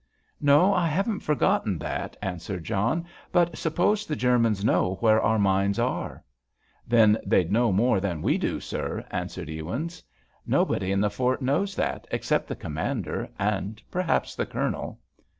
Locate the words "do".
8.39-8.59